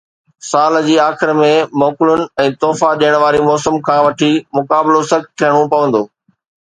[0.51, 1.49] سال جي آخر ۾
[1.81, 4.31] موڪلن ۽ تحفا ڏيڻ واري موسم کان وٺي،
[4.61, 6.03] مقابلو سخت ٿيڻو پوندو